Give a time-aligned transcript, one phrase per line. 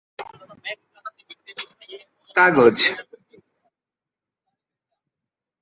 [2.35, 2.77] কাগজ